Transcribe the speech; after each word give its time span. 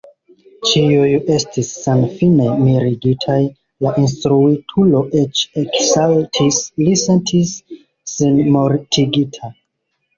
Ĉiuj 0.69 1.09
estis 1.35 1.69
senfine 1.81 2.47
mirigitaj, 2.63 3.37
la 3.87 3.93
instruitulo 4.07 5.05
eĉ 5.23 5.45
eksaltis; 5.67 6.63
li 6.87 7.01
sentis 7.07 7.57
sin 8.19 8.45
mortigita! 8.59 9.57